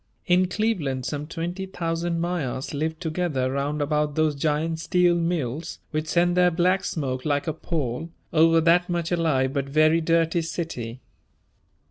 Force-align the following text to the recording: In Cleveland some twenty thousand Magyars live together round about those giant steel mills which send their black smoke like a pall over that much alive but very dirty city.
In 0.25 0.47
Cleveland 0.47 1.05
some 1.05 1.27
twenty 1.27 1.67
thousand 1.67 2.19
Magyars 2.19 2.73
live 2.73 2.97
together 2.99 3.51
round 3.51 3.83
about 3.83 4.15
those 4.15 4.33
giant 4.33 4.79
steel 4.79 5.13
mills 5.13 5.77
which 5.91 6.07
send 6.07 6.35
their 6.35 6.49
black 6.49 6.83
smoke 6.83 7.23
like 7.23 7.45
a 7.45 7.53
pall 7.53 8.09
over 8.33 8.59
that 8.61 8.89
much 8.89 9.11
alive 9.11 9.53
but 9.53 9.69
very 9.69 10.01
dirty 10.01 10.41
city. 10.41 11.01